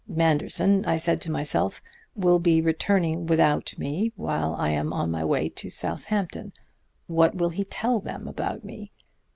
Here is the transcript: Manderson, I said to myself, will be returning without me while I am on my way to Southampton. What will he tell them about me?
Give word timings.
Manderson, 0.07 0.83
I 0.85 0.97
said 0.97 1.21
to 1.21 1.31
myself, 1.31 1.79
will 2.15 2.39
be 2.39 2.59
returning 2.59 3.27
without 3.27 3.77
me 3.77 4.11
while 4.15 4.55
I 4.55 4.71
am 4.71 4.91
on 4.93 5.11
my 5.11 5.23
way 5.23 5.47
to 5.49 5.69
Southampton. 5.69 6.53
What 7.05 7.35
will 7.35 7.49
he 7.49 7.63
tell 7.65 7.99
them 7.99 8.27
about 8.27 8.63
me? 8.63 8.91